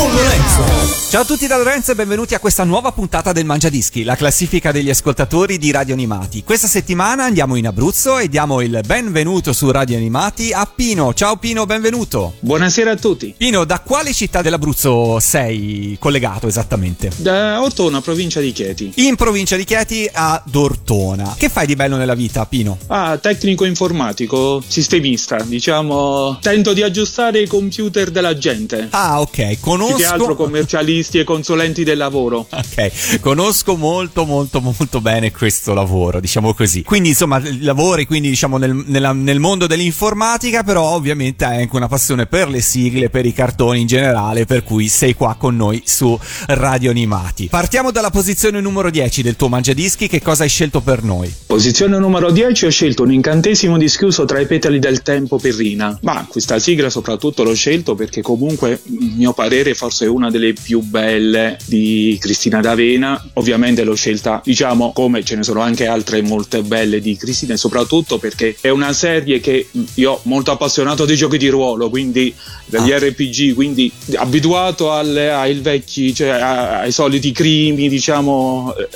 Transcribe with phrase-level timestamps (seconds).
[0.00, 0.90] Con Lorenzo.
[1.10, 4.70] Ciao a tutti da Lorenzo e benvenuti a questa nuova puntata del Mangiadischi, la classifica
[4.70, 6.44] degli ascoltatori di Radio Animati.
[6.44, 11.12] Questa settimana andiamo in Abruzzo e diamo il benvenuto su Radio Animati a Pino.
[11.12, 12.34] Ciao Pino, benvenuto.
[12.38, 13.34] Buonasera a tutti.
[13.36, 17.10] Pino, da quale città dell'Abruzzo sei collegato esattamente?
[17.16, 18.92] Da Ortona, provincia di Chieti.
[18.96, 21.34] In provincia di Chieti a Dortona.
[21.36, 22.78] Che fai di bello nella vita, Pino?
[22.86, 26.38] Ah, tecnico informatico, sistemista, diciamo.
[26.40, 28.86] Tento di aggiustare i computer della gente.
[28.90, 29.89] Ah, ok, conosco.
[29.94, 32.46] Più che altro commercialisti e consulenti del lavoro.
[32.50, 36.82] Ok, conosco molto molto molto bene questo lavoro, diciamo così.
[36.82, 41.88] Quindi insomma lavori quindi diciamo nel, nella, nel mondo dell'informatica, però ovviamente hai anche una
[41.88, 45.82] passione per le sigle, per i cartoni in generale, per cui sei qua con noi
[45.84, 46.18] su
[46.48, 47.48] Radio Animati.
[47.48, 51.32] Partiamo dalla posizione numero 10 del tuo mangiadischi, che cosa hai scelto per noi?
[51.46, 55.98] Posizione numero 10 ho scelto un incantesimo dischiuso tra i petali del tempo per Rina.
[56.02, 60.80] Ma questa sigla soprattutto l'ho scelto perché comunque, mio parere, forse è una delle più
[60.80, 63.30] belle di Cristina D'Avena.
[63.34, 67.56] Ovviamente l'ho scelta, diciamo, come ce ne sono anche altre molte belle di Cristina, e
[67.56, 72.34] soprattutto perché è una serie che io molto appassionato dei giochi di ruolo, quindi
[72.66, 72.98] degli Ah.
[72.98, 78.88] RPG, quindi abituato alle- ai vecchi, cioè ai soliti crimi, diciamo, eh,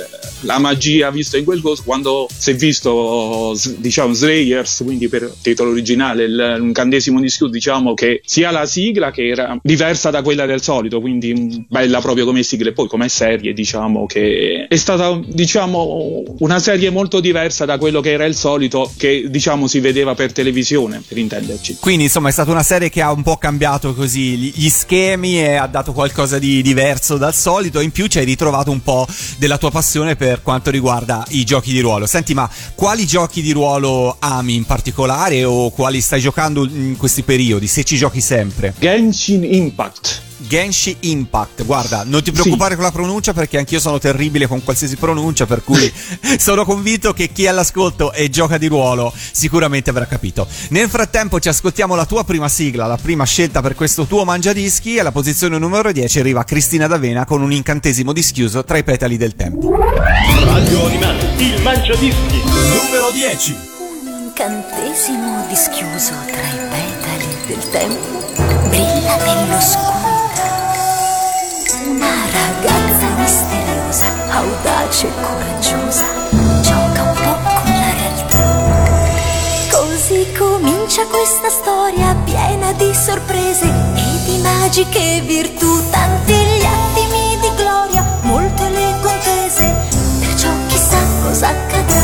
[0.42, 1.82] la magia vista in quel coso.
[1.82, 7.94] Quando si è visto, diciamo, Slayers, quindi per titolo originale, il- l'incantesimo di Skew, diciamo
[7.94, 12.24] che sia la sigla che era diversa da quella del solito, quindi mh, bella proprio
[12.24, 17.64] come sigla e poi come serie, diciamo che è stata, diciamo, una serie molto diversa
[17.64, 21.78] da quello che era il solito che, diciamo, si vedeva per televisione, per intenderci.
[21.80, 25.54] Quindi insomma è stata una serie che ha un po' cambiato così gli schemi e
[25.54, 29.06] ha dato qualcosa di diverso dal solito in più ci hai ritrovato un po'
[29.38, 32.06] della tua passione per quanto riguarda i giochi di ruolo.
[32.06, 37.22] Senti ma quali giochi di ruolo ami in particolare o quali stai giocando in questi
[37.22, 37.66] periodi?
[37.66, 38.74] Se ci giochi sempre.
[38.78, 40.22] Genshin Impact.
[40.46, 44.96] Genshi Impact, guarda, non ti preoccupare con la pronuncia perché anch'io sono terribile con qualsiasi
[44.96, 45.92] pronuncia, per cui
[46.38, 50.46] sono convinto che chi è all'ascolto e gioca di ruolo sicuramente avrà capito.
[50.68, 54.98] Nel frattempo ci ascoltiamo la tua prima sigla, la prima scelta per questo tuo mangiadischi,
[54.98, 59.34] alla posizione numero 10 arriva Cristina D'Avena con un incantesimo dischiuso tra i petali del
[59.34, 59.76] tempo.
[60.44, 63.56] Radio Animati, il Mangiadischi, numero 10.
[63.78, 68.24] Un incantesimo dischiuso tra i petali del tempo
[68.68, 70.03] brilla nell'oscurità.
[73.24, 76.04] Misteriosa, audace e coraggiosa,
[76.60, 78.46] gioca un po' con la realtà.
[79.70, 87.50] Così comincia questa storia piena di sorprese e di magiche virtù, tanti gli attimi di
[87.56, 89.74] gloria, molte le contese,
[90.20, 92.02] perciò chissà cosa accadrà.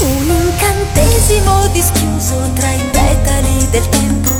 [0.00, 4.30] Un incantesimo dischiuso tra i petali del tempo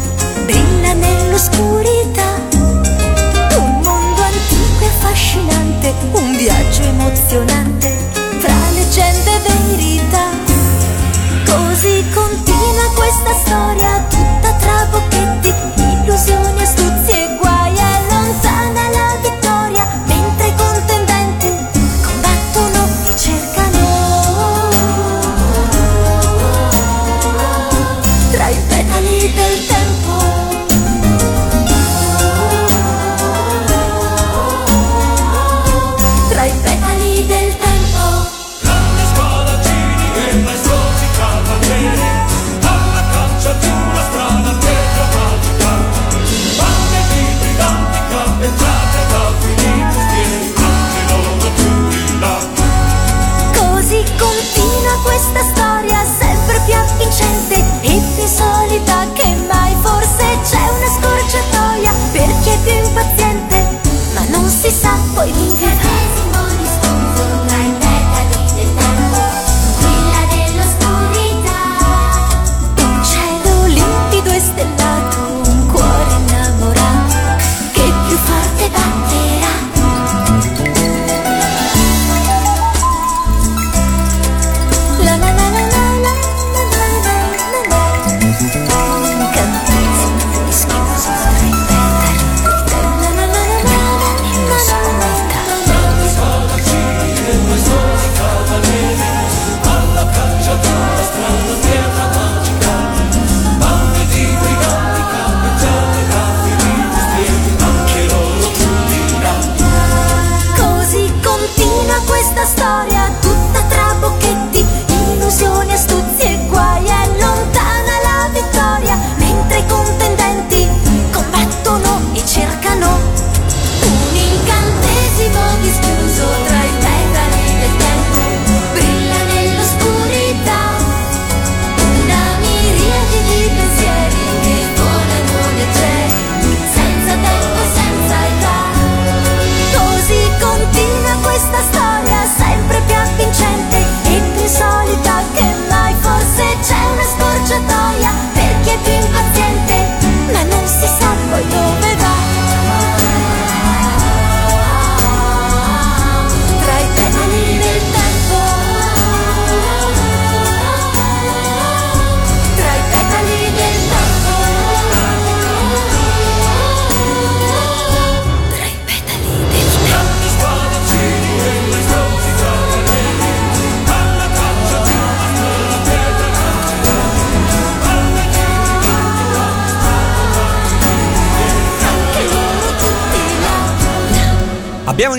[0.45, 2.40] brilla nell'oscurità.
[5.11, 7.97] Affascinante, un viaggio emozionante
[8.41, 9.41] tra leggende e
[9.75, 10.29] verità.
[11.45, 14.20] Così continua questa storia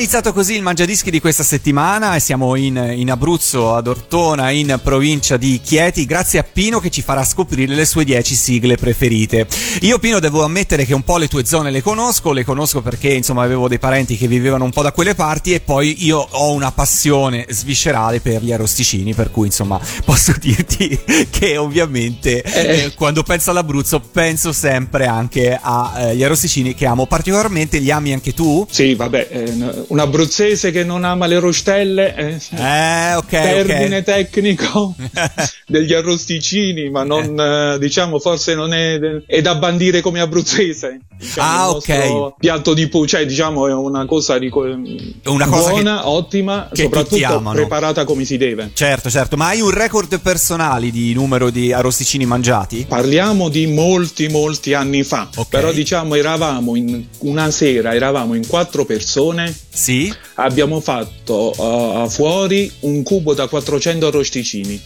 [0.02, 4.80] iniziato così il Mangiadischi di questa settimana e siamo in, in, Abruzzo, ad Ortona, in
[4.82, 9.46] provincia di Chieti, grazie a Pino che ci farà scoprire le sue 10 sigle preferite.
[9.82, 13.14] Io Pino devo ammettere che un po' le tue zone le conosco, le conosco perché
[13.14, 16.52] insomma avevo dei parenti che vivevano un po' da quelle parti e poi io ho
[16.52, 21.00] una passione sviscerale per gli arrosticini, per cui insomma posso dirti
[21.30, 22.86] che ovviamente eh.
[22.86, 28.14] Eh, quando penso all'Abruzzo penso sempre anche agli eh, arrosticini che amo particolarmente, li ami
[28.14, 28.66] anche tu?
[28.68, 33.28] Sì, vabbè, eh, un abruzzese che non ama le rostelle, eh, eh ok.
[33.28, 34.04] Termine okay.
[34.04, 34.96] tecnico
[35.68, 37.78] degli arrosticini, ma non, eh.
[37.78, 41.02] diciamo, forse non è, è, da bandire come abruzzese.
[41.18, 42.36] Diciamo, ah, ok.
[42.40, 46.84] Piatto di pu, cioè, diciamo, è una cosa, di, una cosa buona, che, ottima, che
[46.84, 48.72] soprattutto preparata come si deve.
[48.74, 52.86] Certo, certo, ma hai un record personale di numero di arrosticini mangiati?
[52.88, 55.46] Parliamo di molti, molti anni fa, okay.
[55.50, 60.14] però diciamo eravamo in una sera, eravamo in quattro persone sì.
[60.42, 64.82] Abbiamo fatto uh, fuori un cubo da 400 rosticini.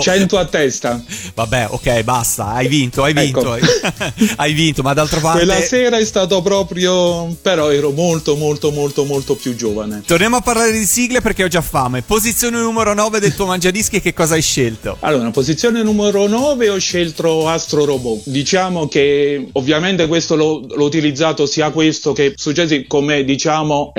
[0.00, 1.02] 100 a testa.
[1.34, 2.46] Vabbè, ok, basta.
[2.46, 3.54] Hai vinto, hai vinto.
[3.54, 3.66] Ecco.
[4.36, 5.44] hai vinto, ma d'altra parte.
[5.44, 7.36] Quella sera è stato proprio.
[7.42, 10.02] Però ero molto, molto, molto, molto più giovane.
[10.06, 12.00] Torniamo a parlare di sigle perché ho già fame.
[12.00, 14.96] Posizione numero 9 del tuo mangiadischi, che cosa hai scelto?
[15.00, 18.22] Allora, posizione numero 9 ho scelto Astro Robot.
[18.24, 23.92] Diciamo che ovviamente questo l'ho, l'ho utilizzato sia questo che successi come diciamo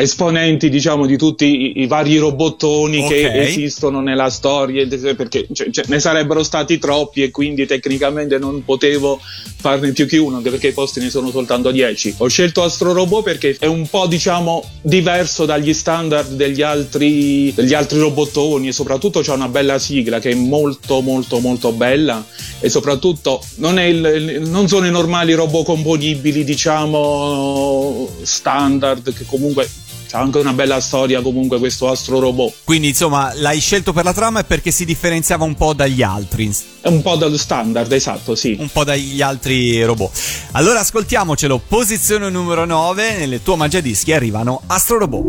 [0.47, 3.09] esponenti diciamo di tutti i, i vari robottoni okay.
[3.09, 8.63] che esistono nella storia perché cioè, cioè, ne sarebbero stati troppi e quindi tecnicamente non
[8.63, 9.19] potevo
[9.57, 12.93] farne più che uno anche perché i posti ne sono soltanto 10 ho scelto Astro
[12.93, 18.71] Robot perché è un po' diciamo diverso dagli standard degli altri, degli altri robottoni e
[18.71, 22.25] soprattutto c'è una bella sigla che è molto molto molto bella
[22.59, 29.67] e soprattutto non, il, non sono i normali robot componibili diciamo standard che comunque
[30.09, 32.53] c'ha anche una bella storia comunque questo astro robot.
[32.63, 36.53] Quindi insomma l'hai scelto per la trama e perché si differenziava un po' dagli altri.
[36.81, 38.55] È un po' dallo standard, esatto, sì.
[38.59, 40.11] Un po' dagli altri robot.
[40.51, 45.25] Allora ascoltiamocelo, posizione numero 9, nel tuo mangiadischi arrivano Astro Robot.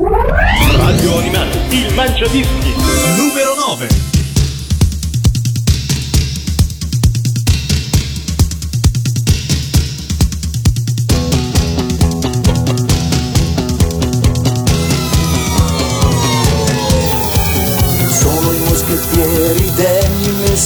[0.77, 2.75] Radio Animati, il mangiadischi
[3.17, 4.08] numero 9.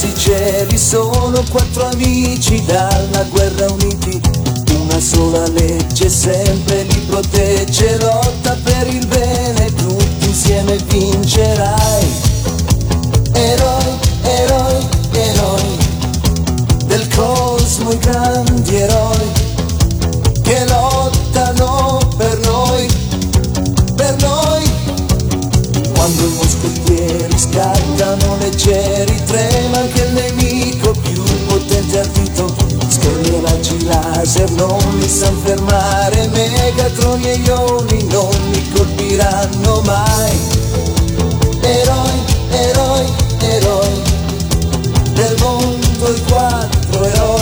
[0.03, 4.19] Sinceri sono quattro amici dalla guerra uniti.
[4.81, 12.05] Una sola legge sempre li protegge lotta per il bene tutti insieme vincerai.
[13.31, 13.93] Eroi
[14.23, 15.77] eroi eroi
[16.85, 19.31] del cosmo i grandi eroi
[20.41, 20.92] che lottano
[27.43, 35.35] scattano leggeri trema anche il nemico più potente ardito Schermi raggi laser non mi san
[35.43, 36.27] fermare.
[36.27, 40.37] Megatroni e ioni non mi colpiranno mai.
[41.59, 43.05] Eroi, eroi,
[43.39, 44.01] eroi.
[45.13, 47.32] Del mondo i quattro eroi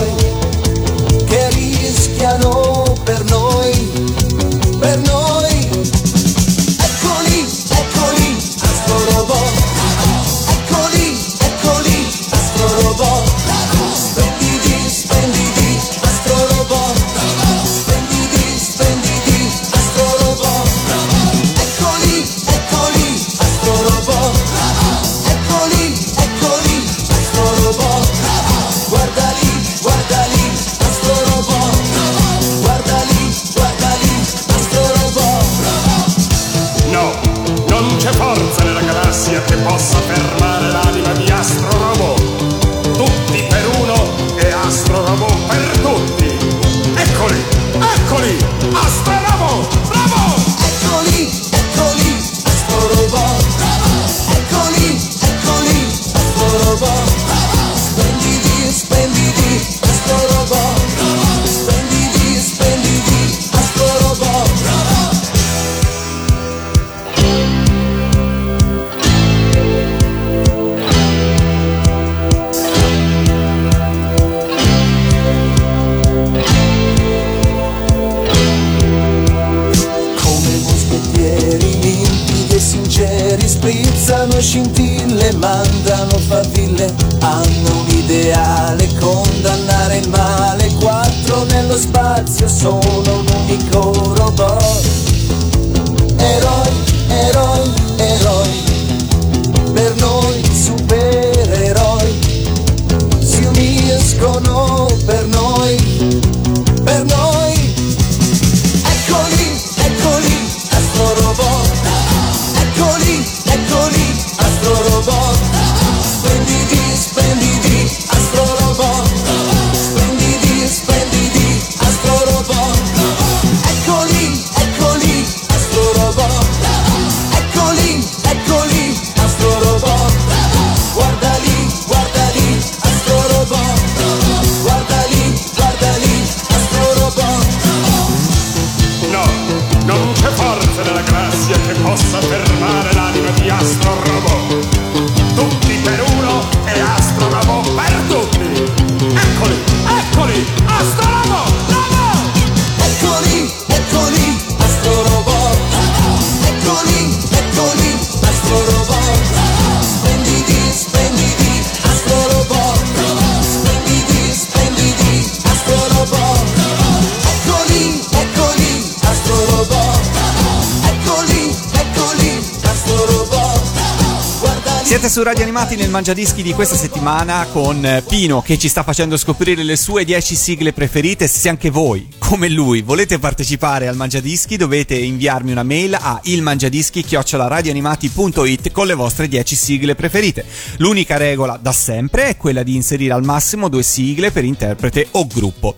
[174.92, 179.16] Siete su Radio Animati nel Mangiadischi di questa settimana con Pino che ci sta facendo
[179.16, 181.28] scoprire le sue 10 sigle preferite.
[181.28, 188.70] Se anche voi, come lui, volete partecipare al Mangiadischi dovete inviarmi una mail a ilmangiadischi-radioanimati.it
[188.70, 190.44] con le vostre 10 sigle preferite.
[190.76, 195.26] L'unica regola da sempre è quella di inserire al massimo due sigle per interprete o
[195.26, 195.74] gruppo.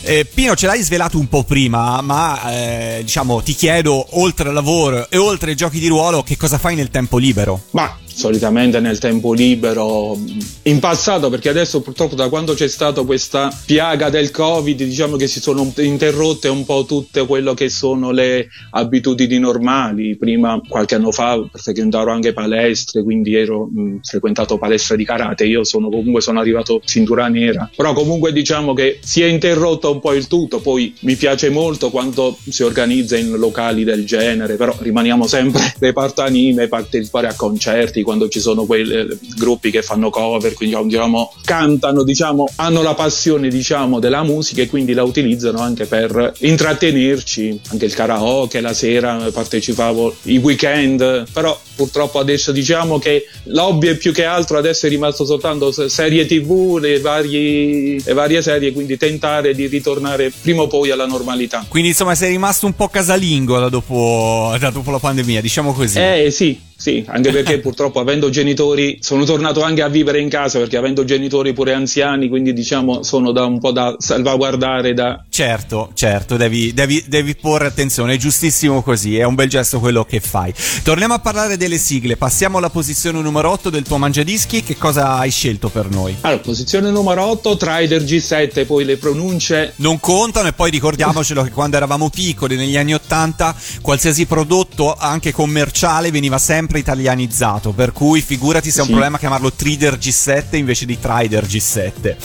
[0.00, 4.54] Eh, Pino ce l'hai svelato un po' prima, ma eh, diciamo ti chiedo, oltre al
[4.54, 7.64] lavoro e oltre ai giochi di ruolo, che cosa fai nel tempo libero?
[7.72, 10.18] Ma solitamente nel tempo libero
[10.62, 15.26] in passato perché adesso purtroppo da quando c'è stata questa piaga del covid diciamo che
[15.26, 20.16] si sono interrotte un po' tutte quello che sono le abitudini normali.
[20.16, 25.44] Prima qualche anno fa frequentavo anche palestre quindi ero mh, frequentato palestre di karate.
[25.44, 27.68] Io sono comunque sono arrivato cintura nera.
[27.74, 30.60] Però comunque diciamo che si è interrotto un po' il tutto.
[30.60, 36.22] Poi mi piace molto quando si organizza in locali del genere però rimaniamo sempre reparto
[36.22, 41.34] anime partecipare a concerti quando ci sono quei eh, gruppi che fanno cover, quindi diciamo,
[41.44, 47.60] cantano, diciamo, hanno la passione diciamo, della musica e quindi la utilizzano anche per intrattenerci,
[47.70, 53.96] anche il karaoke, la sera partecipavo, i weekend, però purtroppo adesso diciamo che l'hobby è
[53.96, 58.96] più che altro adesso è rimasto soltanto serie tv, le varie, le varie serie, quindi
[58.96, 61.64] tentare di ritornare prima o poi alla normalità.
[61.68, 65.98] Quindi insomma sei rimasto un po' casalingo da dopo, da dopo la pandemia, diciamo così.
[65.98, 70.58] Eh sì, sì, anche perché purtroppo avendo genitori sono tornato anche a vivere in casa
[70.58, 75.24] perché avendo genitori pure anziani, quindi diciamo sono da un po' da salvaguardare da...
[75.30, 80.04] Certo, certo, devi, devi, devi porre attenzione, è giustissimo così, è un bel gesto quello
[80.04, 80.52] che fai.
[80.82, 85.14] Torniamo a parlare delle sigle, passiamo alla posizione numero 8 del tuo mangiadischi, che cosa
[85.14, 86.14] hai scelto per noi?
[86.20, 89.72] Allora, posizione numero 8, Trider G7, poi le pronunce...
[89.76, 95.32] Non contano e poi ricordiamocelo che quando eravamo piccoli negli anni 80 qualsiasi prodotto anche
[95.32, 100.56] commerciale veniva sempre sempre italianizzato, per cui figurati se è un problema chiamarlo Trider G7
[100.56, 102.16] invece di Trider G7.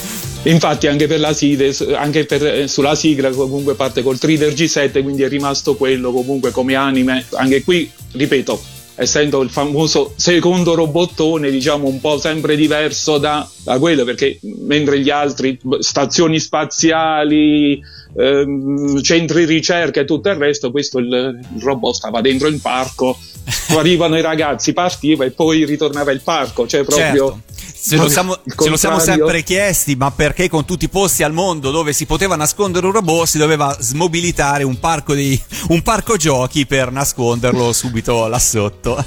[0.44, 5.04] Infatti anche, per la sigla, anche per, eh, sulla sigla comunque parte col Trider G7,
[5.04, 7.26] quindi è rimasto quello comunque come anime.
[7.34, 8.62] Anche qui, ripeto,
[9.00, 15.00] essendo il famoso secondo robottone, diciamo un po' sempre diverso da, da quello, perché mentre
[15.00, 17.80] gli altri stazioni spaziali,
[18.18, 23.18] ehm, centri ricerca e tutto il resto, questo il, il robot stava dentro il parco
[23.78, 27.28] arrivano i ragazzi, partiva e poi ritornava il parco, cioè proprio...
[27.30, 27.59] Certo.
[27.82, 31.32] Ce lo, siamo, ce lo, siamo, sempre chiesti, ma perché con tutti i posti al
[31.32, 36.18] mondo dove si poteva nascondere un robot si doveva smobilitare un parco, di, un parco
[36.18, 39.04] giochi per nasconderlo subito là sotto?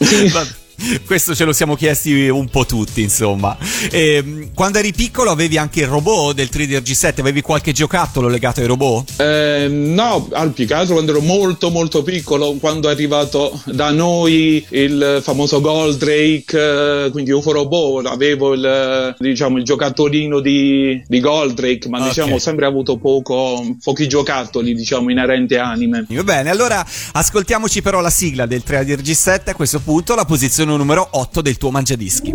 [0.00, 0.32] Sì.
[1.04, 3.56] Questo ce lo siamo chiesti un po' tutti, insomma.
[3.90, 8.28] E, ehm, quando eri piccolo avevi anche il robot del 3D G7, avevi qualche giocattolo
[8.28, 9.20] legato ai robot?
[9.20, 13.90] Eh, no, al più che altro quando ero molto molto piccolo, quando è arrivato da
[13.90, 21.20] noi il famoso Goldrake, eh, quindi UFO Robot, avevo il, diciamo, il giocattolino di, di
[21.20, 22.08] Goldrake, ma okay.
[22.08, 26.06] diciamo ho sempre avuto poco, pochi giocattoli, diciamo, inerenti a anime.
[26.08, 30.67] Va bene, allora ascoltiamoci però la sigla del 3D G7 a questo punto, la posizione
[30.76, 32.34] numero 8 del tuo mangiadischi.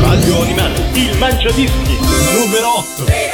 [0.00, 1.98] Radio Animati, il mangiadischi
[2.38, 3.33] numero 8.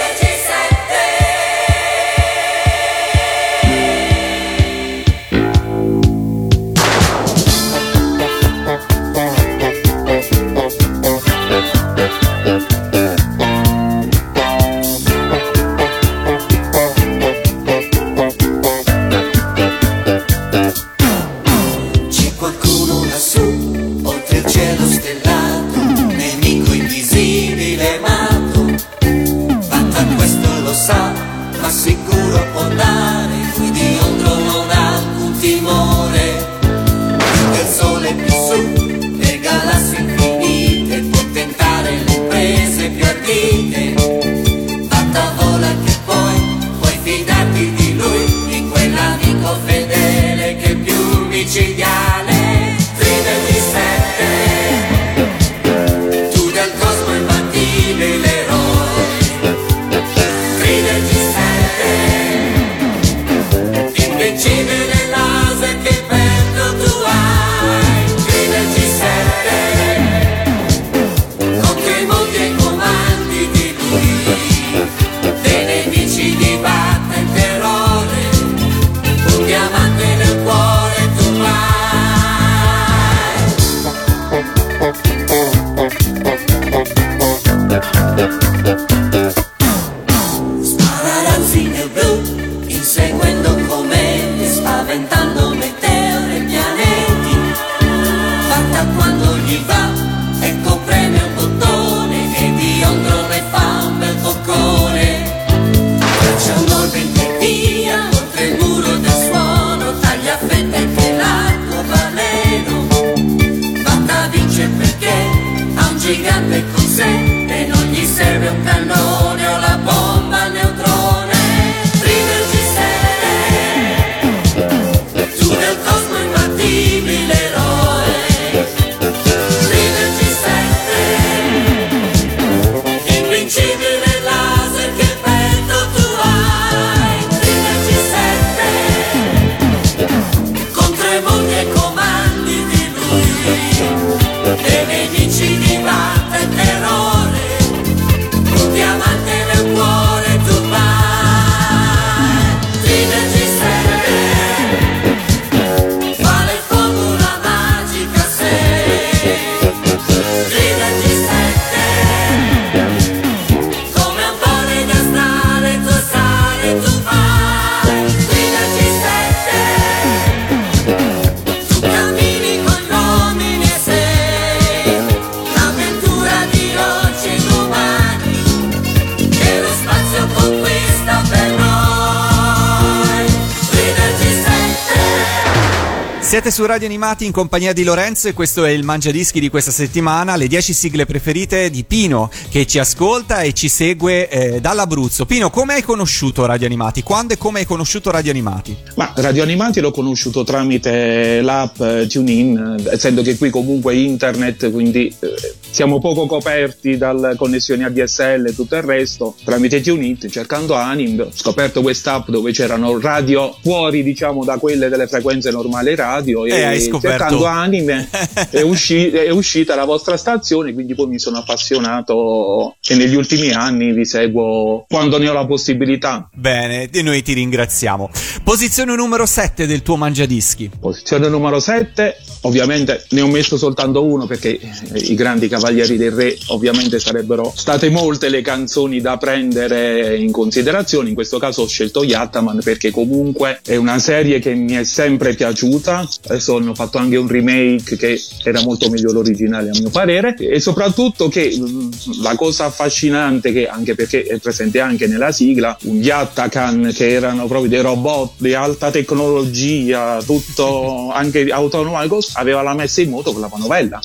[186.61, 190.37] Su Radio Animati in compagnia di Lorenzo e questo è il Mangiadischi di questa settimana,
[190.37, 195.25] le 10 sigle preferite di Pino che ci ascolta e ci segue eh, dall'Abruzzo.
[195.25, 197.03] Pino, come hai conosciuto Radio Animati?
[197.03, 198.77] Quando e come hai conosciuto Radio Animati?
[198.97, 204.71] Ma Radio Animati l'ho conosciuto tramite l'app eh, TuneIn, eh, essendo che qui comunque internet,
[204.71, 209.35] quindi eh, siamo poco coperti dalle connessioni ADSL e tutto il resto.
[209.43, 215.07] Tramite TuneIn, cercando Anim, ho scoperto quest'app dove c'erano radio fuori, diciamo, da quelle delle
[215.07, 218.09] frequenze normali radio e, e cercando anime
[218.51, 223.51] è, usci- è, uscita la vostra stazione quindi poi mi sono appassionato e negli ultimi
[223.53, 226.29] anni vi seguo quando ne ho la possibilità.
[226.33, 228.11] Bene e noi ti ringraziamo.
[228.43, 230.71] Posizione numero 7 del tuo mangiadischi.
[230.81, 234.59] Posizione numero 7 ovviamente ne ho messo soltanto uno perché
[234.95, 241.09] i grandi cavalieri del re ovviamente sarebbero state molte le canzoni da prendere in considerazione.
[241.09, 245.35] In questo caso ho scelto Yattaman perché comunque è una serie che mi è sempre
[245.35, 246.09] piaciuta.
[246.29, 250.35] Adesso hanno fatto anche un remake che era molto meglio l'originale a mio parere.
[250.37, 251.91] E soprattutto che mm,
[252.23, 257.47] la cosa affascinante che anche perché è presente anche nella sigla un Yattakan che erano
[257.47, 261.97] proprio dei robot di alta tecnologia tutto anche autonomo
[262.35, 264.01] aveva la messa in moto con la manovella.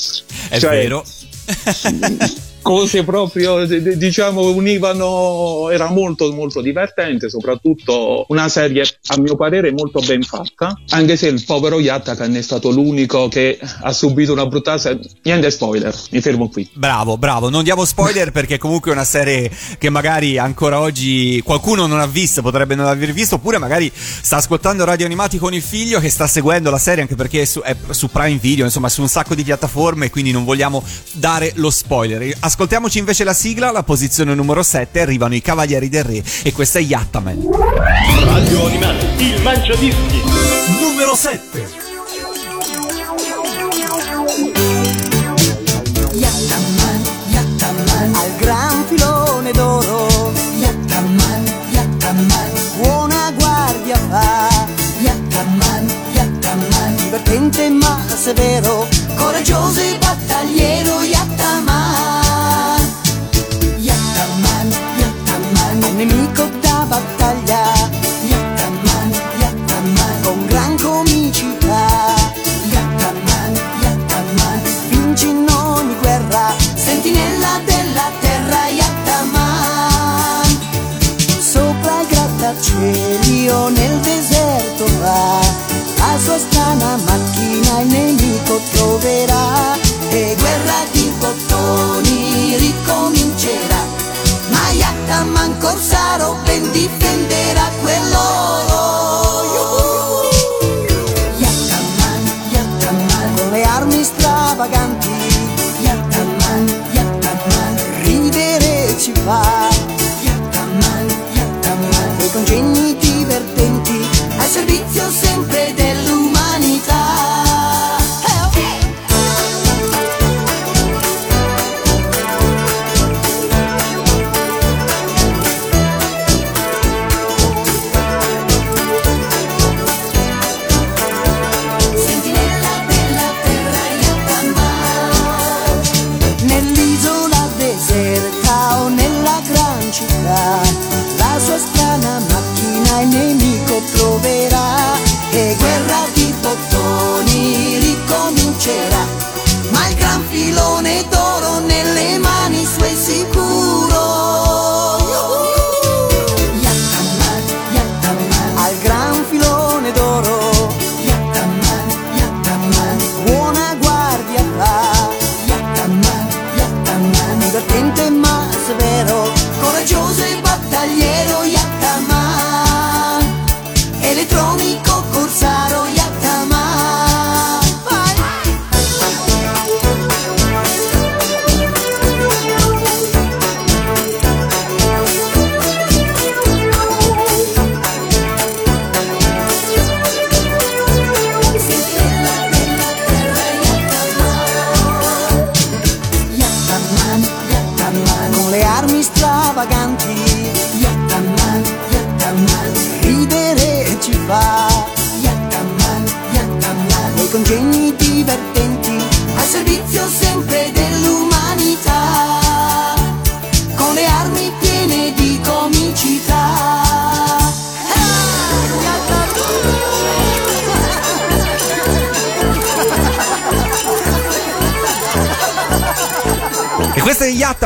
[0.49, 1.03] È cioè, vero
[2.65, 9.99] cose proprio diciamo univano era molto molto divertente soprattutto una serie a mio parere molto
[9.99, 14.79] ben fatta anche se il povero Yattakan è stato l'unico che ha subito una brutta
[14.79, 16.67] serie niente spoiler mi fermo qui.
[16.73, 21.85] Bravo bravo non diamo spoiler perché comunque è una serie che magari ancora oggi qualcuno
[21.85, 25.61] non ha visto potrebbe non aver visto oppure magari sta ascoltando radio animati con il
[25.61, 28.89] figlio che sta seguendo la serie anche perché è su, è su Prime Video insomma
[28.89, 32.23] su un sacco di piattaforme quindi non vogliamo dare lo spoiler
[32.55, 36.79] Ascoltiamoci invece la sigla, la posizione numero 7, arrivano i Cavalieri del Re e questa
[36.79, 37.49] è Yattaman.
[38.23, 40.21] Radio Animati, il mangiadischi,
[40.79, 41.67] numero 7.
[46.13, 50.31] Yattaman, Yattaman, al gran filone d'oro.
[50.57, 54.65] Yattaman, Yattaman, buona guardia fa.
[55.01, 58.87] Yattaman, Yattaman, divertente ma severo,
[59.17, 61.04] coraggioso e battagliero.
[66.05, 67.44] Nemico da battaglia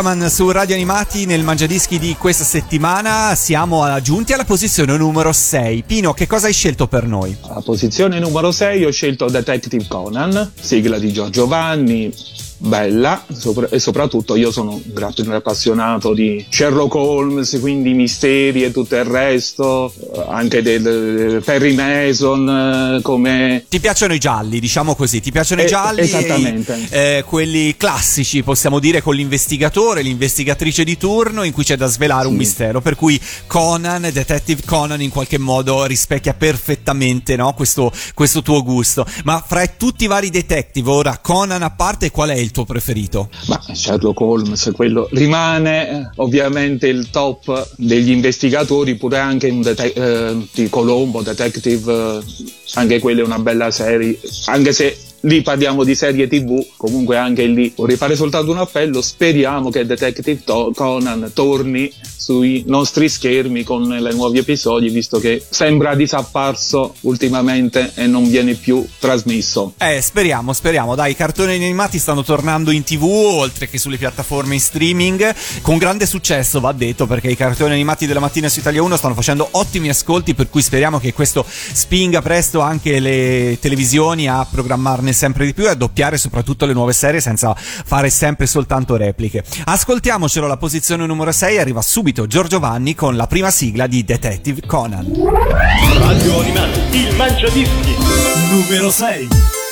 [0.10, 3.36] Yattaman su Radio Animati nel Mangiadischi di questa settimana.
[3.36, 5.84] Siamo giunti alla posizione numero 6.
[5.86, 7.36] Pino, che cosa hai scelto per noi?
[7.42, 12.12] Alla posizione numero 6 ho scelto Detective Conan, sigla di Giorgio Vanni,
[12.62, 18.72] bella sopra- e soprattutto io sono un grande appassionato di Sherlock Holmes, quindi misteri e
[18.72, 23.66] tutto il resto, eh, anche del Perry Mason eh, come...
[23.68, 26.02] Ti piacciono i gialli, diciamo così, ti piacciono Eh, i gialli?
[26.02, 26.88] esattamente.
[26.90, 32.28] eh, quelli classici, possiamo dire, con l'investigatore, l'investigatrice di turno in cui c'è da svelare
[32.28, 32.38] un Sì.
[32.40, 38.62] mistero, per cui Conan, Detective Conan in qualche modo rispecchia perfettamente no, questo, questo tuo
[38.64, 39.06] gusto.
[39.24, 43.30] Ma fra tutti i vari detective, ora Conan a parte, qual è il tuo preferito?
[43.48, 49.94] Ma Sherlock Holmes, quello rimane eh, ovviamente il top degli investigatori, pure anche un dete-
[49.94, 52.24] eh, di Colombo, Detective, eh,
[52.76, 57.46] anche quella è una bella serie, anche se lì parliamo di serie tv, comunque anche
[57.46, 63.64] lì vorrei fare soltanto un appello, speriamo che Detective To- Conan torni sui nostri schermi
[63.64, 69.74] con i nuovi episodi, visto che sembra disapparso ultimamente e non viene più trasmesso.
[69.78, 70.96] Eh, speriamo, speriamo.
[70.96, 75.78] Dai, i cartoni animati stanno tornando in tv, oltre che sulle piattaforme in streaming, con
[75.78, 79.48] grande successo, va detto, perché i cartoni animati della mattina su Italia 1 stanno facendo
[79.52, 85.46] ottimi ascolti, per cui speriamo che questo spinga presto anche le televisioni a programmarne sempre
[85.46, 89.44] di più e a doppiare soprattutto le nuove serie senza fare sempre soltanto repliche.
[89.66, 94.62] Ascoltiamocelo, la posizione numero 6 arriva subito Giorgio Vanni con la prima sigla di Detective
[94.66, 95.12] Conan.
[96.00, 97.96] Radio Animati, il Mangiadischi.
[98.50, 99.69] Numero 6.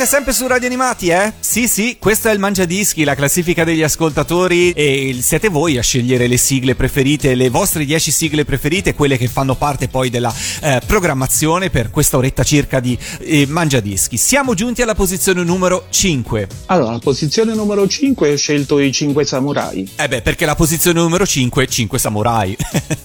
[0.00, 1.30] Siete sempre su Radio Animati, eh?
[1.40, 6.26] Sì, sì, questo è il Mangiadischi, la classifica degli ascoltatori e siete voi a scegliere
[6.26, 10.32] le sigle preferite, le vostre 10 sigle preferite, quelle che fanno parte poi della
[10.62, 14.16] eh, programmazione per questa oretta circa di eh, Mangiadischi.
[14.16, 16.48] Siamo giunti alla posizione numero 5.
[16.66, 19.86] Allora, la posizione numero 5 ho scelto i 5 samurai.
[19.96, 22.56] Eh beh, perché la posizione numero 5 5 samurai.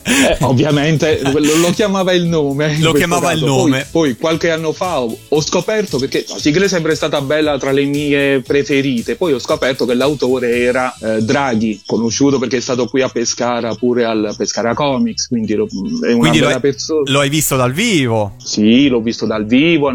[0.03, 2.77] Eh, ovviamente lo, lo chiamava il nome.
[2.79, 3.53] Lo chiamava il caso.
[3.53, 3.85] nome.
[3.91, 7.57] Poi, poi qualche anno fa ho, ho scoperto perché la sigla è sempre stata bella
[7.57, 9.15] tra le mie preferite.
[9.15, 13.73] Poi ho scoperto che l'autore era eh, Draghi, conosciuto perché è stato qui a Pescara
[13.73, 17.09] pure al Pescara Comics, quindi lo- è una Quindi bella persona.
[17.11, 18.35] lo hai visto dal vivo.
[18.43, 19.87] Sì, l'ho visto dal vivo,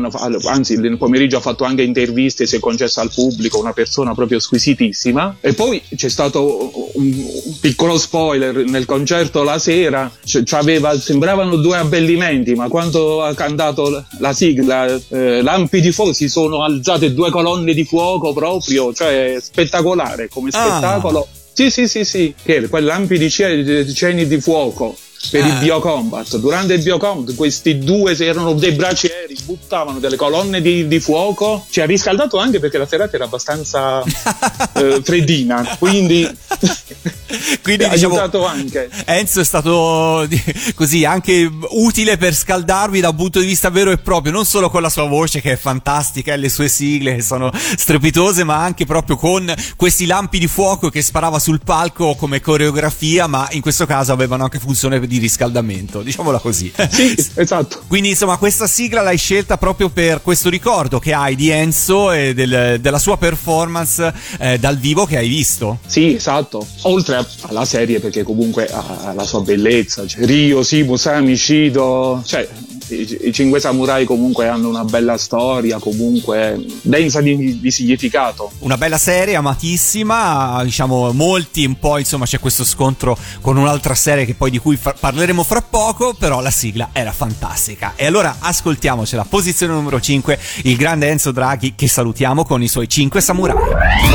[0.46, 4.40] anzi nel pomeriggio ha fatto anche interviste, si è concesso al pubblico, una persona proprio
[4.40, 5.36] squisitissima.
[5.40, 10.42] E poi c'è stato un, un piccolo spoiler, nel concerto la sera c-
[10.98, 16.64] sembravano due abbellimenti, ma quando ha cantato la sigla eh, Lampi di fuoco si sono
[16.80, 20.60] alzate due colonne di fuoco proprio, cioè spettacolare come Ah.
[20.78, 21.28] spettacolo.
[21.52, 24.96] Sì, sì, sì, sì, che quei lampi di ce- ceni di fuoco
[25.30, 25.58] per il Ah.
[25.58, 26.38] biocombat.
[26.38, 31.66] Durante il biocombat questi due se erano dei bracieri, buttavano delle colonne di, di fuoco.
[31.68, 34.02] Ci ha riscaldato anche perché la serata era abbastanza
[34.76, 36.26] eh, freddina, quindi
[37.62, 38.88] Quindi ha diciamo aiutato anche.
[39.04, 40.26] Enzo è stato
[40.74, 44.70] così anche utile per scaldarvi da un punto di vista vero e proprio, non solo
[44.70, 48.56] con la sua voce che è fantastica e le sue sigle che sono strepitose, ma
[48.62, 53.60] anche proprio con questi lampi di fuoco che sparava sul palco come coreografia, ma in
[53.60, 56.72] questo caso avevano anche funzione di riscaldamento, diciamola così.
[56.90, 57.82] Sì, esatto.
[57.88, 62.34] Quindi insomma questa sigla l'hai scelta proprio per questo ricordo che hai di Enzo e
[62.34, 65.78] del- della sua performance eh, dal vivo che hai visto.
[65.86, 66.66] Sì, esatto.
[66.82, 70.06] Oltre a- alla serie, perché comunque ha la sua bellezza.
[70.06, 72.22] Cioè, Ryo, Simu, Sami, Shido.
[72.24, 72.48] Cioè,
[72.90, 78.50] i, i cinque samurai comunque hanno una bella storia, comunque densa di, di significato.
[78.60, 84.24] Una bella serie, amatissima, diciamo molti, un po' insomma c'è questo scontro con un'altra serie
[84.24, 87.94] che poi di cui fa- parleremo fra poco, però la sigla era fantastica.
[87.96, 92.88] E allora ascoltiamocela, posizione numero 5, il grande Enzo Draghi che salutiamo con i suoi
[92.88, 93.56] 5 samurai.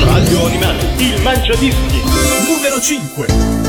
[0.05, 2.01] Radio Animati, il Mangiadischi.
[2.47, 3.64] Numero 5.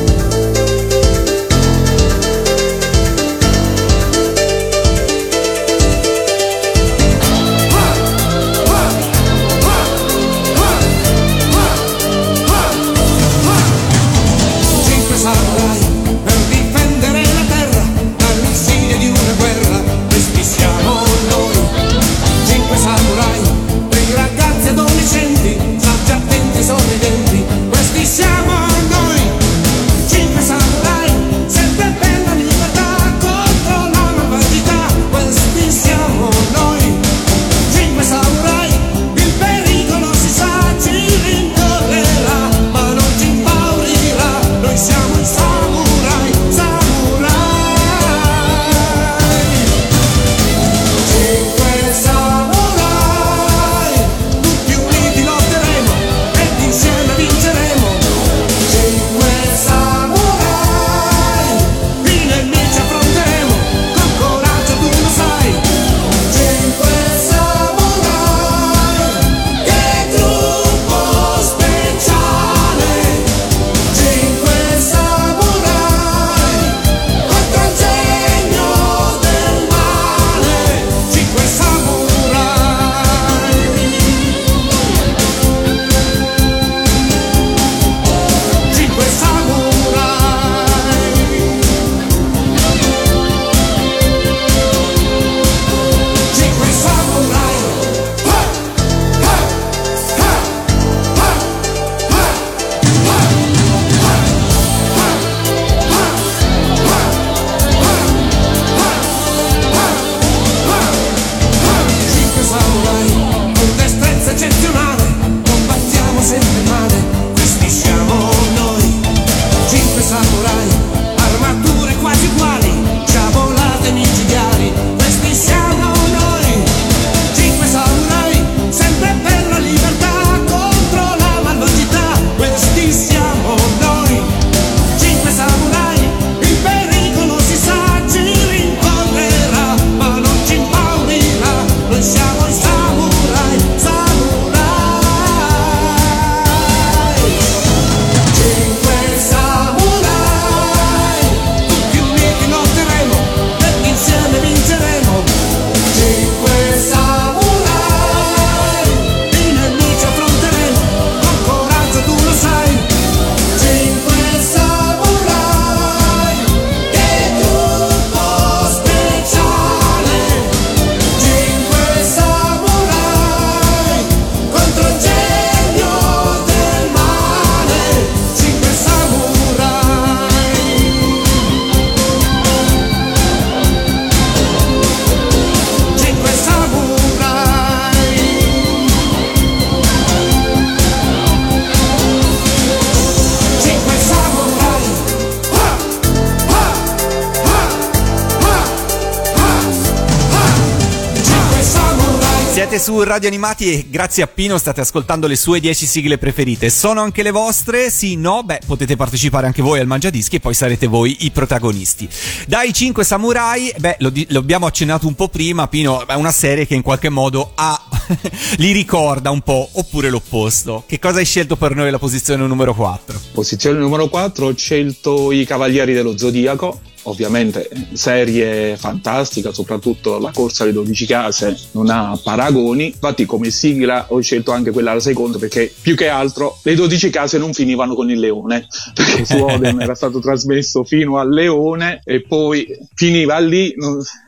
[202.87, 206.71] Su Radio Animati e grazie a Pino state ascoltando le sue 10 sigle preferite.
[206.71, 207.91] Sono anche le vostre?
[207.91, 208.45] Sì, no?
[208.45, 212.09] Beh, potete partecipare anche voi al Mangiadischi e poi sarete voi i protagonisti.
[212.47, 216.65] Dai 5 samurai, beh, lo, lo abbiamo accennato un po' prima, Pino, è una serie
[216.65, 217.89] che in qualche modo ha
[218.59, 220.85] li ricorda un po', oppure l'opposto.
[220.87, 223.21] Che cosa hai scelto per noi la posizione numero 4?
[223.33, 226.81] Posizione numero 4 ho scelto i Cavalieri dello Zodiaco.
[227.07, 232.87] Ovviamente serie fantastica, soprattutto la corsa alle 12 case non ha paragoni.
[232.87, 237.11] Infatti, come sigla ho scelto anche quella alla seconda perché più che altro le 12
[237.11, 242.01] case non finivano con il leone, perché su Oden era stato trasmesso fino al leone
[242.05, 243.75] e poi finiva lì.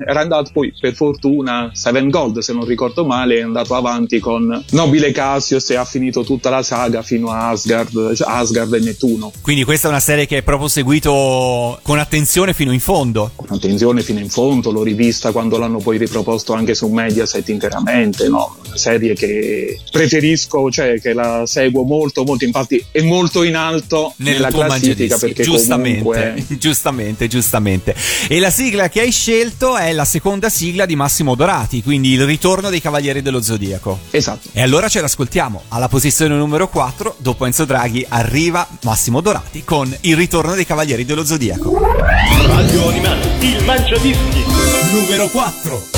[0.06, 4.64] Era andato poi per fortuna Seven Gold, se non ricordo male, è andato avanti con
[4.70, 9.32] Nobile Cassius e ha finito tutta la saga fino a Asgard, Asgard e Nettuno.
[9.42, 13.30] Quindi questa è una serie che hai proprio seguito con attenzione fino in fondo.
[13.34, 18.28] con attenzione fino in fondo, l'ho rivista quando l'hanno poi riproposto anche su Mediaset interamente,
[18.28, 18.56] no?
[18.66, 24.14] Una serie che preferisco, cioè che la seguo molto, molto, infatti è molto in alto
[24.16, 27.94] Nel nella classifica perché giustamente, comunque giustamente, giustamente.
[28.28, 32.24] E la sigla che hai scelto è la seconda sigla di Massimo Dorati, quindi il
[32.24, 33.98] ritorno dei Cavalieri dello Zodiaco.
[34.10, 34.48] esatto.
[34.52, 35.62] E allora ce l'ascoltiamo.
[35.68, 41.04] Alla posizione numero 4, dopo Enzo Draghi, arriva Massimo Dorati con il ritorno dei Cavalieri
[41.04, 42.57] dello Zodiaco.
[42.58, 44.44] Radio Animati, il Mangiadischi.
[44.90, 45.97] Numero 4.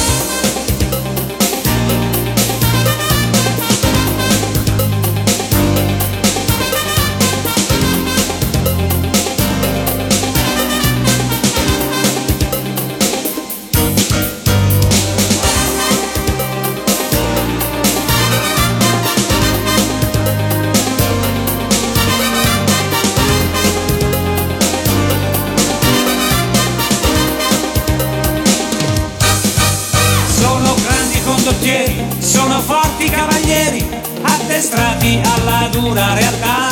[35.81, 36.69] Dura realtà.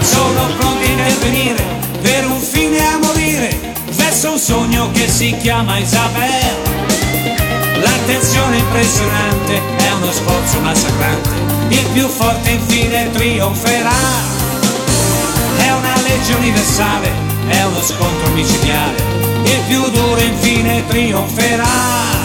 [0.00, 1.64] Sono pronti a intervenire
[2.02, 6.56] per un fine a morire, verso un sogno che si chiama Isabel.
[7.80, 11.30] L'attenzione impressionante è uno sforzo massacrante,
[11.68, 14.26] il più forte infine trionferà.
[15.56, 17.12] È una legge universale,
[17.48, 18.96] è uno scontro micidiale,
[19.44, 22.17] il più duro infine trionferà.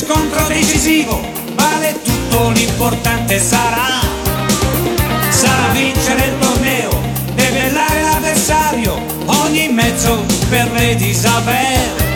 [0.00, 1.20] Scontro decisivo,
[1.54, 4.00] vale tutto l'importante sarà.
[5.28, 6.90] Sarà vincere il torneo,
[7.34, 12.08] debellare l'avversario, ogni mezzo per Lady Isabel.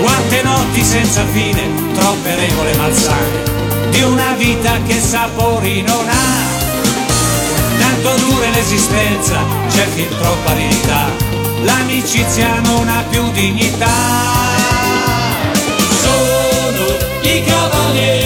[0.00, 6.56] Quante notti senza fine, troppe regole malsane, di una vita che sapori non ha.
[7.78, 11.10] Tanto dura l'esistenza, c'è fin troppa aridità,
[11.64, 14.47] l'amicizia non ha più dignità.
[17.22, 18.17] I cavalieri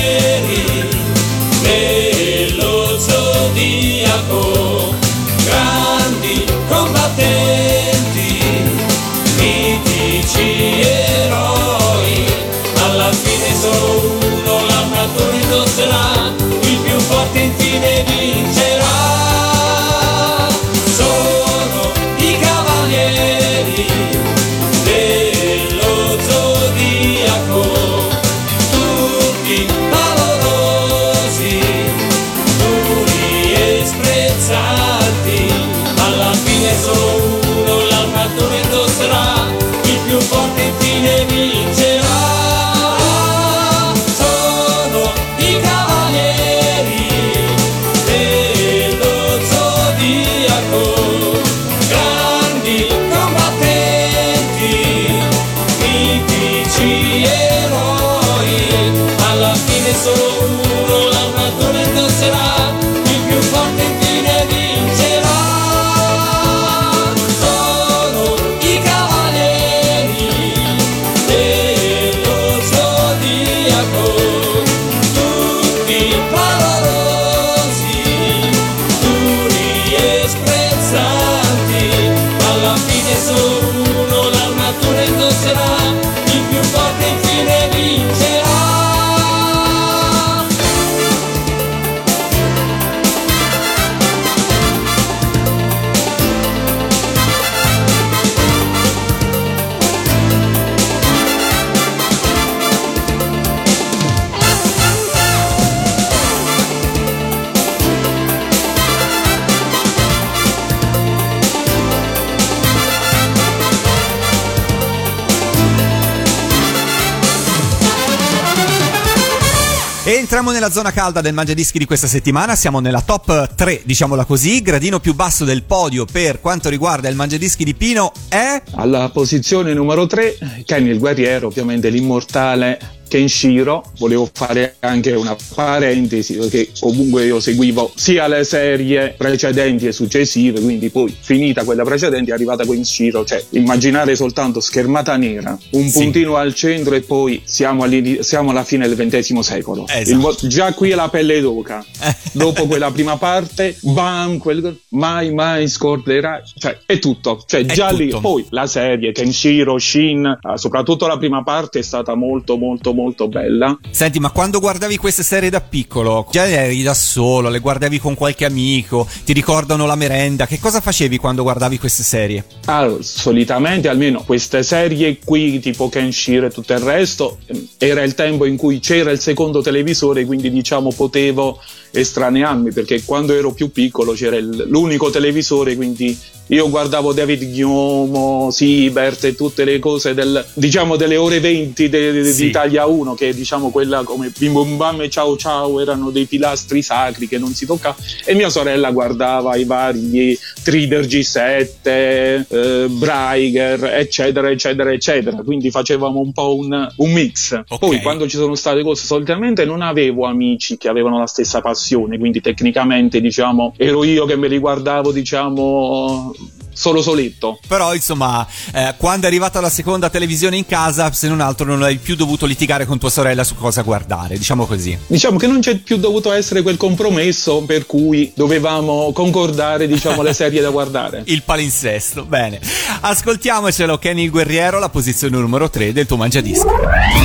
[120.18, 124.60] entriamo nella zona calda del Mangiadischi di questa settimana, siamo nella top 3, diciamola così,
[124.60, 128.60] gradino più basso del podio per quanto riguarda il Mangiadischi di Pino è...
[128.74, 133.84] Alla posizione numero 3, Kenny il guerriero, ovviamente l'immortale Kenshiro.
[133.98, 140.60] Volevo fare anche una parentesi perché comunque io seguivo sia le serie precedenti e successive,
[140.62, 145.98] quindi poi finita quella precedente è arrivata Kenshiro, cioè immaginare soltanto schermata nera, un Sì.
[146.04, 147.84] puntino al centro e poi siamo,
[148.20, 149.84] siamo alla fine del XX secolo.
[149.88, 150.44] Esatto.
[150.44, 151.84] Il già qui è la pelle d'oca.
[152.32, 157.90] Dopo quella prima parte, bam, quel, mai mai scorderai, cioè è tutto, cioè È già
[157.90, 158.20] lì, tutto.
[158.20, 163.00] poi la serie Kenshiro, Shin, eh, soprattutto la prima parte è stata molto molto molto
[163.28, 163.78] bella.
[163.90, 168.14] Senti, ma quando guardavi queste serie da piccolo, già eri da solo, le guardavi con
[168.14, 172.44] qualche amico, ti ricordano la merenda, che cosa facevi quando guardavi queste serie?
[172.66, 177.38] Allora, solitamente almeno queste serie qui, tipo Kenshiro e tutto il resto,
[177.78, 181.61] era il tempo in cui c'era il secondo televisore, quindi diciamo potevo
[181.93, 186.18] estranearmi, perché quando ero più piccolo c'era il- l'unico televisore, quindi
[186.49, 192.12] io guardavo David Gnomo, Siebert e tutte le cose del, diciamo delle ore 20 de-
[192.12, 192.43] de- Sì.
[192.43, 196.26] di Italia 1, che diciamo quella come Bim Bum Bam e Ciao Ciao erano dei
[196.26, 202.86] pilastri sacri che non si toccava, e mia sorella guardava i vari Trider G7, eh,
[202.88, 205.43] Braiger, eccetera, eccetera, eccetera.
[205.43, 207.61] Quindi facevamo un po' un, un mix.
[207.68, 207.78] Ok.
[207.78, 211.80] Poi quando ci sono state cose, solitamente non avevo amici che avevano la stessa passione,
[212.18, 216.33] quindi tecnicamente, diciamo, ero io che me li guardavo, diciamo,
[216.72, 217.59] solo soletto.
[217.66, 221.83] Però, insomma, eh, quando è arrivata la seconda televisione in casa, se non altro non
[221.83, 224.97] hai più dovuto litigare con tua sorella su cosa guardare, diciamo così.
[225.07, 230.33] Diciamo che non c'è più dovuto essere quel compromesso per cui dovevamo concordare, diciamo, le
[230.33, 231.22] serie da guardare.
[231.33, 232.61] Il palinsesto, bene.
[233.01, 236.66] Ascoltiamocelo, Kenny il Guerriero, la posizione numero 3 del tuo mangiadischi.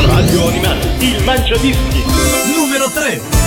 [0.06, 2.04] Radio Animati, il Mangiadischi.
[2.56, 3.47] Numero 3.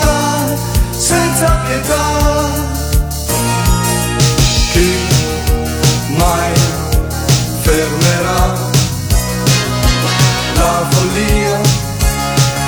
[1.11, 2.05] senza pietà.
[4.71, 4.89] Chi
[6.15, 6.53] mai
[7.61, 8.43] fermerà
[10.59, 11.59] la follia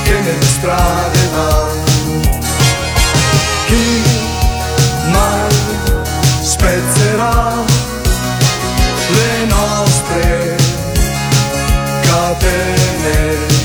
[0.03, 1.51] che nelle strade va?
[3.67, 3.85] Chi
[5.15, 5.55] mai
[6.41, 7.63] spezzerà
[9.17, 10.55] le nostre
[12.07, 13.62] catene?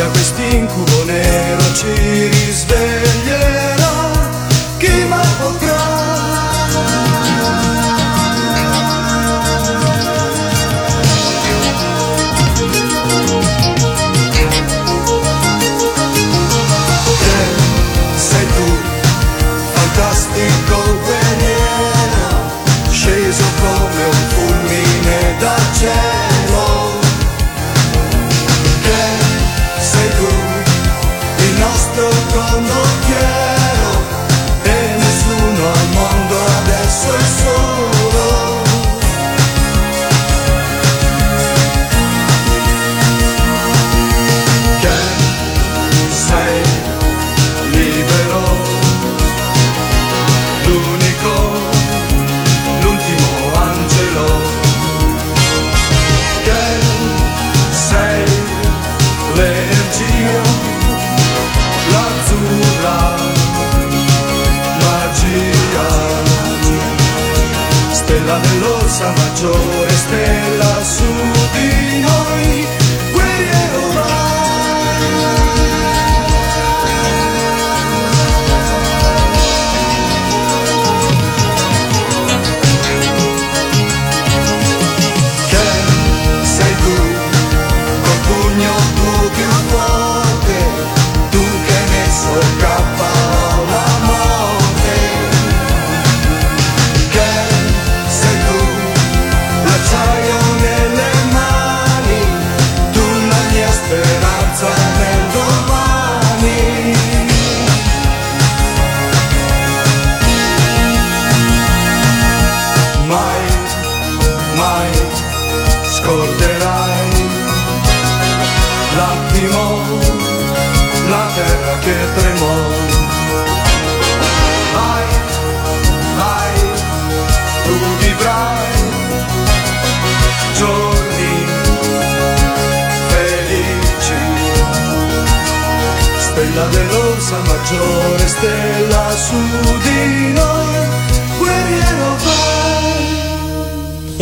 [0.00, 1.92] Da quest'incubo nero ci
[2.28, 3.59] risveglierà?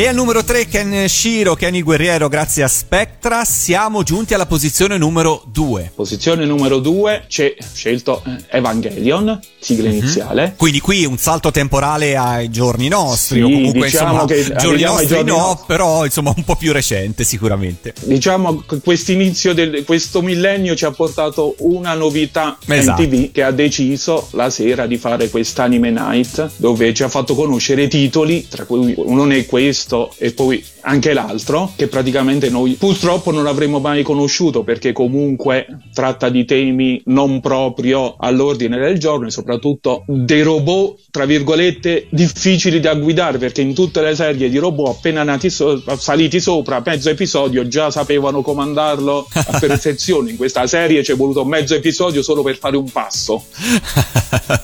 [0.09, 4.97] E al numero 3 Ken Shiro, Kenny Guerriero, grazie a Spectra, siamo giunti alla posizione
[4.97, 5.93] numero 2.
[5.95, 10.55] Posizione numero 2 c'è scelto eh, Evangelion, sigla iniziale.
[10.57, 14.83] Quindi qui un salto temporale ai giorni nostri, Sì, o comunque diciamo insomma, che giorni
[14.83, 15.65] nostri giorni no, nostri.
[15.67, 17.93] però insomma un po' più recente sicuramente.
[18.01, 23.03] Diciamo che quest'inizio del questo millennio ci ha portato una novità Esatto.
[23.03, 27.89] MTV che ha deciso la sera di fare quest'anime night dove ci ha fatto conoscere
[27.89, 33.47] titoli, tra cui uno è questo e poi anche l'altro, che praticamente noi purtroppo non
[33.47, 40.05] avremmo mai conosciuto perché comunque tratta di temi non proprio all'ordine del giorno e soprattutto
[40.07, 45.23] dei robot, tra virgolette, difficili da guidare perché in tutte le serie di robot appena
[45.23, 50.31] nati so- saliti sopra mezzo episodio già sapevano comandarlo a perfezione.
[50.31, 53.45] In questa serie ci è voluto mezzo episodio solo per fare un passo.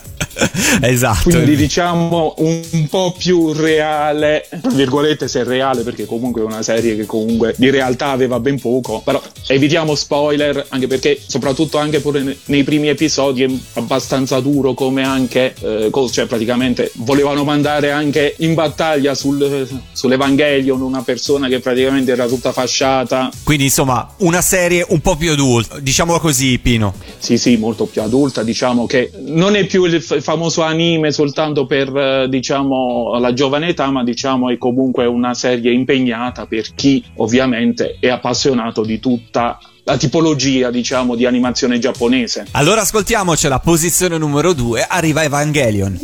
[0.83, 1.31] esatto.
[1.31, 6.63] Quindi diciamo un, po' più reale, tra virgolette se è reale perché comunque è una
[6.63, 12.01] serie che comunque di realtà aveva ben poco, però evitiamo spoiler anche perché soprattutto anche
[12.01, 17.91] pure ne- nei primi episodi è abbastanza duro come anche, eh, cioè praticamente volevano mandare
[17.91, 24.43] anche in battaglia sul, sull'Evangelion una persona che praticamente era tutta fasciata, Quindi insomma una
[24.43, 26.95] serie un po' più adulta, diciamolo così Pino.
[27.19, 31.95] Sì, sì, molto più adulta, diciamo che non è più il famoso anime soltanto per,
[31.97, 37.99] eh, diciamo, la giovane età, ma diciamo è comunque una serie impegnata per chi ovviamente
[38.01, 42.47] è appassionato di tutta la tipologia, diciamo, di animazione giapponese.
[42.53, 45.99] Allora ascoltiamoci la posizione numero 2, arriva Evangelion.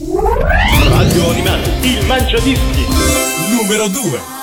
[0.88, 2.86] Radio Animati, il mangiadischi.
[3.56, 4.39] Numero 2.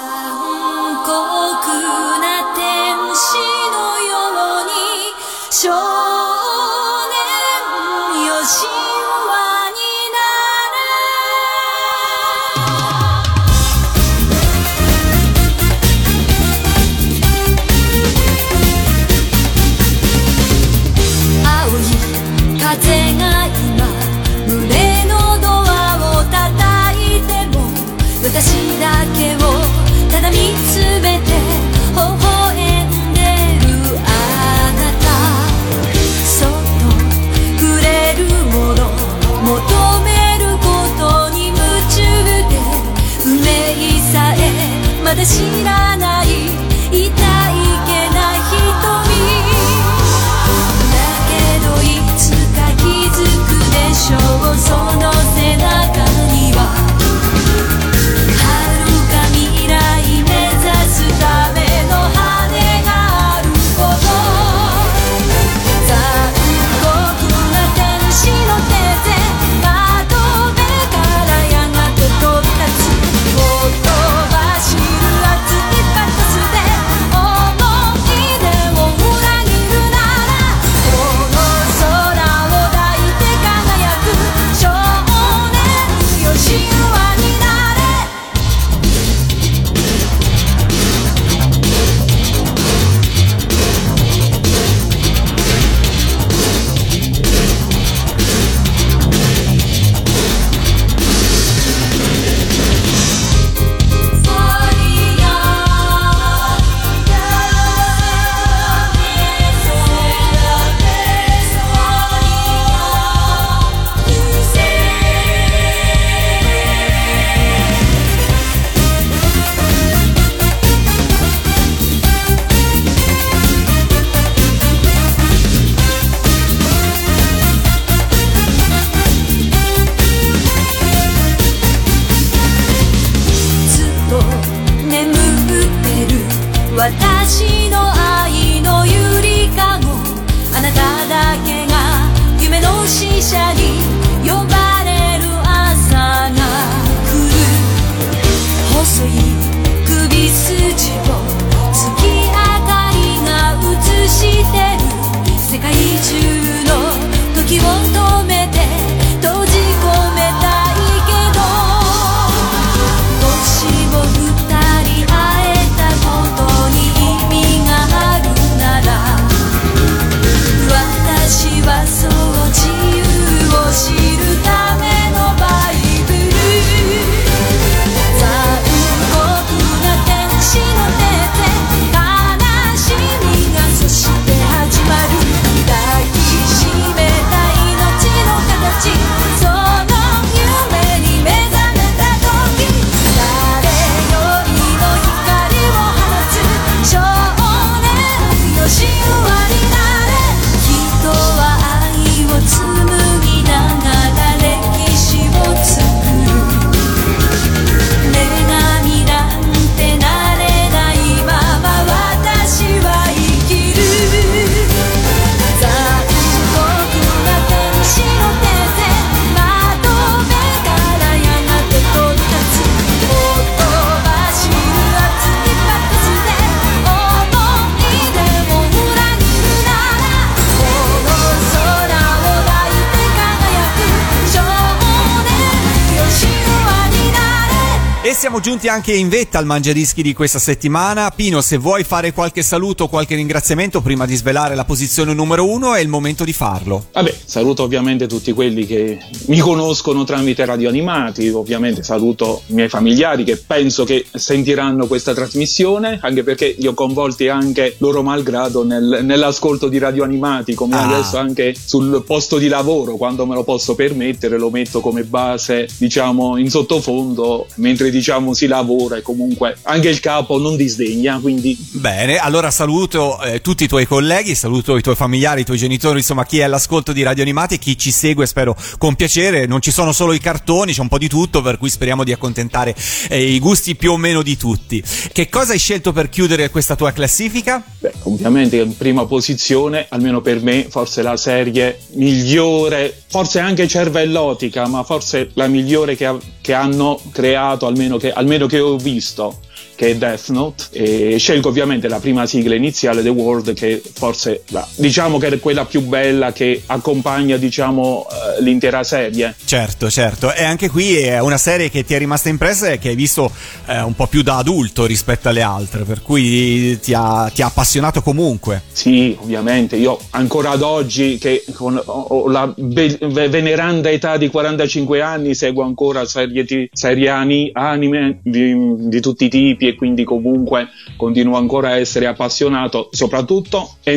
[238.17, 241.11] Siamo giunti anche in vetta al mangiadischi di questa settimana.
[241.11, 245.47] Pino, se vuoi fare qualche saluto o qualche ringraziamento prima di svelare la posizione numero
[245.47, 246.87] uno, è il momento di farlo.
[246.93, 248.97] Vabbè, saluto ovviamente tutti quelli che
[249.27, 255.13] mi conoscono tramite radio animati, ovviamente saluto i miei familiari che penso che sentiranno questa
[255.13, 260.75] trasmissione, anche perché li ho coinvolti anche loro malgrado nel- nell'ascolto di radio animati, come
[260.75, 260.87] Ah.
[260.87, 265.67] adesso anche sul posto di lavoro, quando me lo posso permettere, lo metto come base,
[265.77, 271.57] diciamo, in sottofondo, mentre diciamo si lavora e comunque anche il capo non disdegna, quindi
[271.71, 275.99] Bene, allora saluto eh, tutti i tuoi colleghi, saluto i tuoi familiari, i tuoi genitori,
[275.99, 279.71] insomma chi è all'ascolto di Radio Animati, chi ci segue spero con piacere, non ci
[279.71, 282.75] sono solo i cartoni, c'è un po' di tutto, per cui speriamo di accontentare
[283.09, 284.83] eh, i gusti più o meno di tutti.
[285.11, 287.63] Che cosa hai scelto per chiudere questa tua classifica?
[287.79, 294.67] Beh, ovviamente in prima posizione, almeno per me, forse la serie migliore, forse anche cervellotica,
[294.67, 299.39] ma forse la migliore che, ha- che hanno creato, almeno che, almeno che ho visto,
[299.77, 300.65] che è Death Note.
[300.71, 305.39] E scelgo ovviamente la prima sigla iniziale, The World, che forse la- diciamo che è
[305.39, 309.35] quella più bella che accompagna diciamo, eh, l'intera serie.
[309.45, 312.89] Certo, certo, e anche qui è una serie che ti è rimasta impressa e che
[312.89, 313.31] hai visto
[313.67, 317.45] eh, un po' più da adulto rispetto alle altre, per cui ti ha, ti ha
[317.45, 318.63] appassionato comunque.
[318.71, 324.29] Sì, ovviamente, io ancora ad oggi che con, ho, la be- ve- veneranda età di
[324.29, 328.55] 45 anni seguo ancora serie, ti- serie ani- anime di,
[328.89, 333.93] di tutti i tipi e quindi comunque continuo ancora a essere appassionato, soprattutto eh,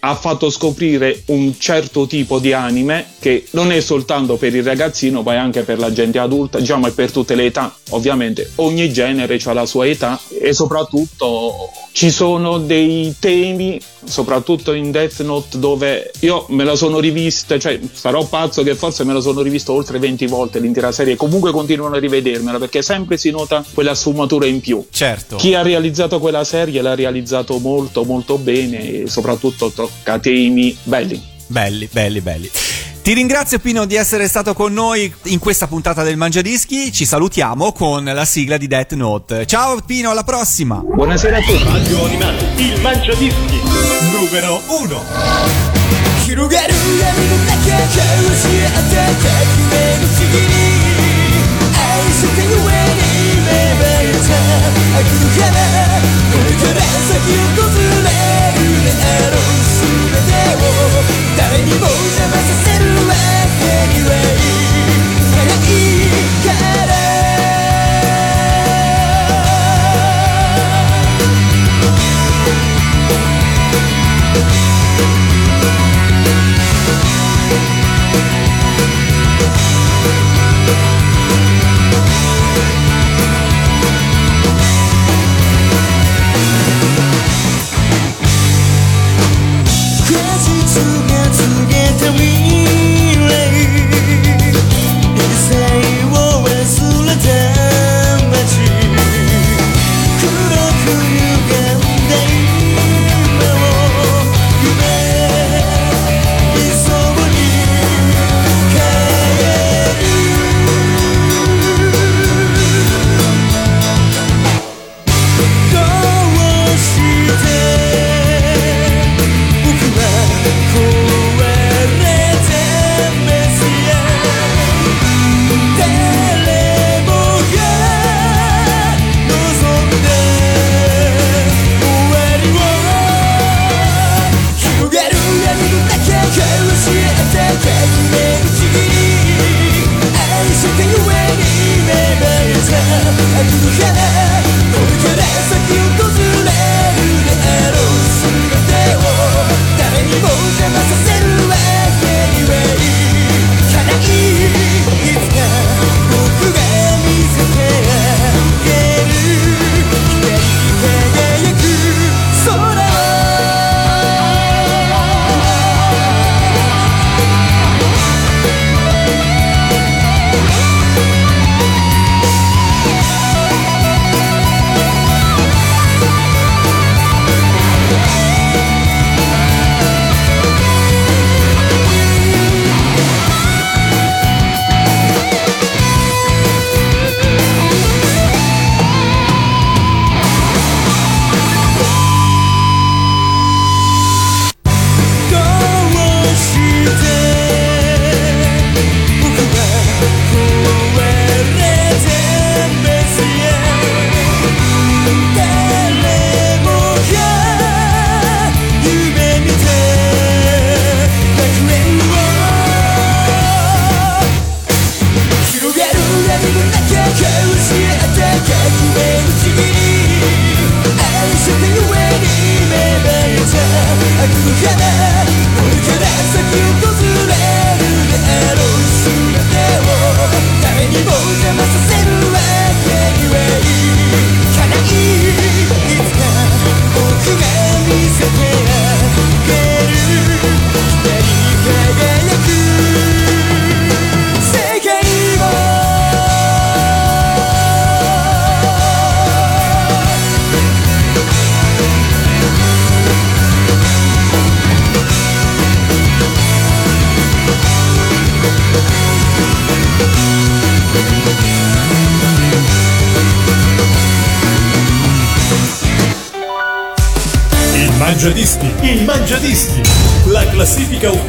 [0.00, 5.22] ha fatto scoprire un certo tipo di anime che non è soltanto per il ragazzino
[5.22, 8.92] ma è anche per la gente adulta, diciamo è per tutte le età, ovviamente ogni
[8.92, 15.58] genere ha la sua età e soprattutto ci sono dei temi, soprattutto in Death Note
[15.58, 19.72] dove io me la sono rivista, cioè sarò pazzo che forse me la sono rivista
[19.72, 24.46] oltre 20 volte l'intera serie comunque continuano a rivedermela perché sempre si nota quella sfumatura
[24.46, 24.84] in più.
[24.90, 25.36] Certo.
[25.36, 31.21] Chi ha realizzato quella serie l'ha realizzato molto molto bene e soprattutto tocca temi belli.
[31.47, 32.51] Belli, belli, belli.
[33.01, 36.91] Ti ringrazio Pino di essere stato con noi in questa puntata del Mangiadischi.
[36.91, 39.45] Ci salutiamo con la sigla di Death Note.
[39.47, 40.75] Ciao Pino, alla prossima.
[40.75, 41.63] Buonasera a tutti.
[41.63, 43.59] Radio Animati, il mangiadischi
[44.11, 46.01] numero 1.
[46.31, 49.35] 広がる闇の中交わし合って革
[49.67, 50.47] 命の次に
[51.75, 54.39] 愛してゆえに芽生えた
[54.95, 55.51] 悪の花
[56.31, 57.67] これから先を訪
[57.99, 58.15] れ
[58.54, 58.54] る
[58.86, 59.36] 見える。
[59.66, 60.70] 全てを
[61.36, 62.65] 誰にも邪魔させ